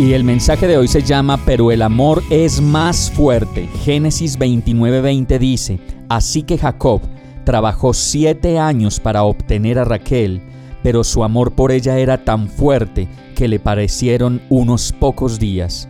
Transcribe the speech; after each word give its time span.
Y 0.00 0.14
el 0.14 0.24
mensaje 0.24 0.66
de 0.66 0.78
hoy 0.78 0.88
se 0.88 1.02
llama 1.02 1.38
Pero 1.44 1.70
el 1.70 1.82
amor 1.82 2.22
es 2.30 2.62
más 2.62 3.10
fuerte. 3.10 3.68
Génesis 3.84 4.38
29:20 4.38 5.38
dice, 5.38 5.78
Así 6.08 6.42
que 6.42 6.56
Jacob 6.56 7.02
trabajó 7.44 7.92
siete 7.92 8.58
años 8.58 8.98
para 8.98 9.24
obtener 9.24 9.78
a 9.78 9.84
Raquel, 9.84 10.40
pero 10.82 11.04
su 11.04 11.22
amor 11.22 11.52
por 11.52 11.70
ella 11.70 11.98
era 11.98 12.24
tan 12.24 12.48
fuerte 12.48 13.08
que 13.36 13.46
le 13.46 13.60
parecieron 13.60 14.40
unos 14.48 14.90
pocos 14.98 15.38
días. 15.38 15.86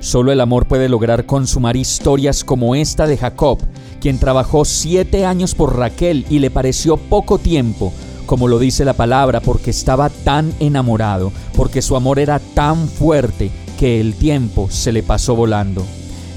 Solo 0.00 0.32
el 0.32 0.40
amor 0.40 0.66
puede 0.66 0.88
lograr 0.88 1.24
consumar 1.24 1.76
historias 1.76 2.42
como 2.42 2.74
esta 2.74 3.06
de 3.06 3.16
Jacob, 3.16 3.60
quien 4.00 4.18
trabajó 4.18 4.64
siete 4.64 5.26
años 5.26 5.54
por 5.54 5.78
Raquel 5.78 6.26
y 6.28 6.40
le 6.40 6.50
pareció 6.50 6.96
poco 6.96 7.38
tiempo, 7.38 7.92
como 8.26 8.48
lo 8.48 8.58
dice 8.58 8.84
la 8.84 8.94
palabra, 8.94 9.40
porque 9.40 9.70
estaba 9.70 10.08
tan 10.08 10.52
enamorado, 10.60 11.32
porque 11.56 11.82
su 11.82 11.96
amor 11.96 12.18
era 12.18 12.38
tan 12.38 12.88
fuerte 12.88 13.50
que 13.78 14.00
el 14.00 14.14
tiempo 14.14 14.68
se 14.70 14.92
le 14.92 15.02
pasó 15.02 15.34
volando. 15.34 15.84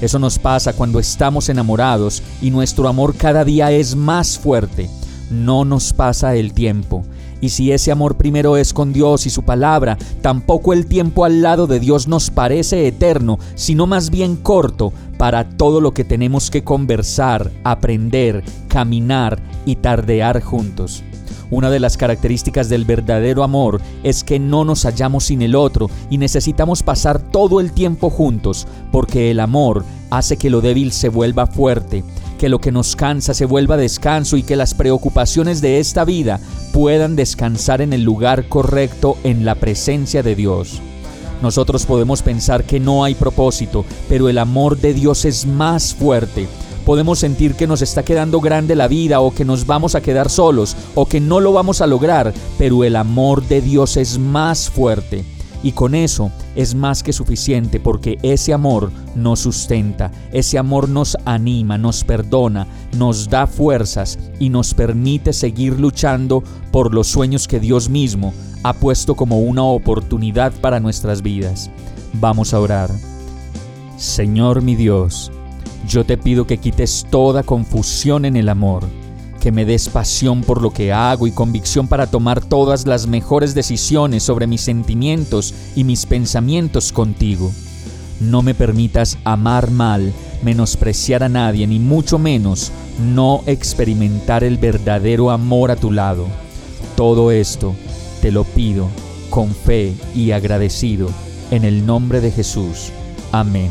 Eso 0.00 0.18
nos 0.18 0.38
pasa 0.38 0.74
cuando 0.74 1.00
estamos 1.00 1.48
enamorados 1.48 2.22
y 2.40 2.50
nuestro 2.50 2.88
amor 2.88 3.16
cada 3.16 3.44
día 3.44 3.72
es 3.72 3.96
más 3.96 4.38
fuerte. 4.38 4.88
No 5.30 5.64
nos 5.64 5.92
pasa 5.92 6.36
el 6.36 6.52
tiempo. 6.52 7.04
Y 7.40 7.50
si 7.50 7.72
ese 7.72 7.92
amor 7.92 8.16
primero 8.16 8.56
es 8.56 8.72
con 8.72 8.92
Dios 8.92 9.26
y 9.26 9.30
su 9.30 9.42
palabra, 9.42 9.96
tampoco 10.22 10.72
el 10.72 10.86
tiempo 10.86 11.24
al 11.24 11.42
lado 11.42 11.66
de 11.66 11.78
Dios 11.78 12.08
nos 12.08 12.30
parece 12.30 12.86
eterno, 12.86 13.38
sino 13.54 13.86
más 13.86 14.10
bien 14.10 14.36
corto 14.36 14.92
para 15.18 15.48
todo 15.48 15.80
lo 15.80 15.92
que 15.92 16.04
tenemos 16.04 16.50
que 16.50 16.64
conversar, 16.64 17.50
aprender, 17.64 18.42
caminar 18.68 19.40
y 19.66 19.76
tardear 19.76 20.40
juntos. 20.42 21.04
Una 21.50 21.70
de 21.70 21.80
las 21.80 21.96
características 21.96 22.68
del 22.68 22.84
verdadero 22.84 23.42
amor 23.42 23.80
es 24.02 24.22
que 24.22 24.38
no 24.38 24.64
nos 24.64 24.84
hallamos 24.84 25.24
sin 25.24 25.40
el 25.40 25.54
otro 25.54 25.90
y 26.10 26.18
necesitamos 26.18 26.82
pasar 26.82 27.20
todo 27.20 27.60
el 27.60 27.72
tiempo 27.72 28.10
juntos, 28.10 28.66
porque 28.92 29.30
el 29.30 29.40
amor 29.40 29.84
hace 30.10 30.36
que 30.36 30.50
lo 30.50 30.60
débil 30.60 30.92
se 30.92 31.08
vuelva 31.08 31.46
fuerte, 31.46 32.04
que 32.38 32.50
lo 32.50 32.60
que 32.60 32.70
nos 32.70 32.96
cansa 32.96 33.32
se 33.32 33.46
vuelva 33.46 33.78
descanso 33.78 34.36
y 34.36 34.42
que 34.42 34.56
las 34.56 34.74
preocupaciones 34.74 35.62
de 35.62 35.80
esta 35.80 36.04
vida 36.04 36.38
puedan 36.72 37.16
descansar 37.16 37.80
en 37.80 37.94
el 37.94 38.02
lugar 38.02 38.48
correcto 38.48 39.16
en 39.24 39.46
la 39.46 39.54
presencia 39.54 40.22
de 40.22 40.34
Dios. 40.34 40.82
Nosotros 41.40 41.86
podemos 41.86 42.22
pensar 42.22 42.64
que 42.64 42.80
no 42.80 43.04
hay 43.04 43.14
propósito, 43.14 43.84
pero 44.08 44.28
el 44.28 44.38
amor 44.38 44.78
de 44.78 44.92
Dios 44.92 45.24
es 45.24 45.46
más 45.46 45.94
fuerte 45.94 46.46
podemos 46.88 47.18
sentir 47.18 47.54
que 47.54 47.66
nos 47.66 47.82
está 47.82 48.02
quedando 48.02 48.40
grande 48.40 48.74
la 48.74 48.88
vida 48.88 49.20
o 49.20 49.34
que 49.34 49.44
nos 49.44 49.66
vamos 49.66 49.94
a 49.94 50.00
quedar 50.00 50.30
solos 50.30 50.74
o 50.94 51.04
que 51.04 51.20
no 51.20 51.38
lo 51.38 51.52
vamos 51.52 51.82
a 51.82 51.86
lograr, 51.86 52.32
pero 52.56 52.82
el 52.82 52.96
amor 52.96 53.46
de 53.46 53.60
Dios 53.60 53.98
es 53.98 54.18
más 54.18 54.70
fuerte. 54.70 55.22
Y 55.62 55.72
con 55.72 55.94
eso 55.94 56.30
es 56.56 56.74
más 56.74 57.02
que 57.02 57.12
suficiente 57.12 57.78
porque 57.78 58.16
ese 58.22 58.54
amor 58.54 58.90
nos 59.14 59.40
sustenta, 59.40 60.10
ese 60.32 60.56
amor 60.56 60.88
nos 60.88 61.14
anima, 61.26 61.76
nos 61.76 62.04
perdona, 62.04 62.66
nos 62.96 63.28
da 63.28 63.46
fuerzas 63.46 64.18
y 64.40 64.48
nos 64.48 64.72
permite 64.72 65.34
seguir 65.34 65.78
luchando 65.78 66.42
por 66.72 66.94
los 66.94 67.06
sueños 67.06 67.46
que 67.46 67.60
Dios 67.60 67.90
mismo 67.90 68.32
ha 68.62 68.72
puesto 68.72 69.14
como 69.14 69.40
una 69.40 69.62
oportunidad 69.62 70.54
para 70.62 70.80
nuestras 70.80 71.20
vidas. 71.20 71.70
Vamos 72.14 72.54
a 72.54 72.60
orar. 72.60 72.90
Señor 73.98 74.62
mi 74.62 74.74
Dios, 74.74 75.30
yo 75.86 76.04
te 76.04 76.16
pido 76.16 76.46
que 76.46 76.58
quites 76.58 77.06
toda 77.10 77.42
confusión 77.42 78.24
en 78.24 78.36
el 78.36 78.48
amor, 78.48 78.84
que 79.40 79.52
me 79.52 79.64
des 79.64 79.88
pasión 79.88 80.42
por 80.42 80.60
lo 80.60 80.70
que 80.70 80.92
hago 80.92 81.26
y 81.26 81.32
convicción 81.32 81.88
para 81.88 82.06
tomar 82.06 82.40
todas 82.40 82.86
las 82.86 83.06
mejores 83.06 83.54
decisiones 83.54 84.22
sobre 84.22 84.46
mis 84.46 84.60
sentimientos 84.60 85.54
y 85.76 85.84
mis 85.84 86.06
pensamientos 86.06 86.92
contigo. 86.92 87.52
No 88.20 88.42
me 88.42 88.54
permitas 88.54 89.16
amar 89.24 89.70
mal, 89.70 90.12
menospreciar 90.42 91.22
a 91.22 91.28
nadie, 91.28 91.66
ni 91.66 91.78
mucho 91.78 92.18
menos 92.18 92.72
no 93.00 93.42
experimentar 93.46 94.42
el 94.42 94.58
verdadero 94.58 95.30
amor 95.30 95.70
a 95.70 95.76
tu 95.76 95.92
lado. 95.92 96.26
Todo 96.96 97.30
esto 97.30 97.74
te 98.20 98.32
lo 98.32 98.44
pido 98.44 98.88
con 99.30 99.54
fe 99.54 99.94
y 100.14 100.32
agradecido 100.32 101.08
en 101.50 101.64
el 101.64 101.86
nombre 101.86 102.20
de 102.20 102.32
Jesús. 102.32 102.90
Amén. 103.30 103.70